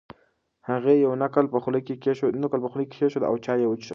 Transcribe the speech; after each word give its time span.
هغې 0.69 0.93
یو 1.05 1.13
نقل 1.23 1.45
په 1.53 1.57
خوله 1.63 1.79
کې 1.87 1.95
کېښود 2.93 3.23
او 3.29 3.35
چای 3.45 3.59
یې 3.63 3.67
وڅښل. 3.69 3.89